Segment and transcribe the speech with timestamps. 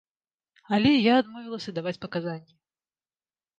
[0.77, 2.53] Але я адмовілася даваць паказанні.